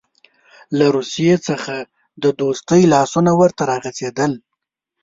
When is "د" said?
2.23-2.25